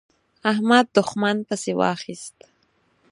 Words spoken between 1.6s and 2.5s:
واخيست.